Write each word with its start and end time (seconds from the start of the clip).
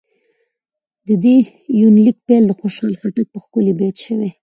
د 1.07 1.09
دې 1.23 1.37
يونليک 1.81 2.17
پيل 2.27 2.43
د 2.47 2.51
خوشحال 2.59 2.93
خټک 3.01 3.27
په 3.31 3.39
ښکلي 3.43 3.73
بېت 3.79 3.95
شوې 4.05 4.29